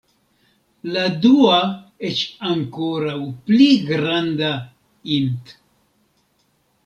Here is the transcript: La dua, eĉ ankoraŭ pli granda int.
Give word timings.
La 0.93 1.01
dua, 1.25 1.57
eĉ 2.09 2.21
ankoraŭ 2.53 3.19
pli 3.49 3.67
granda 3.89 4.49
int. 5.17 5.53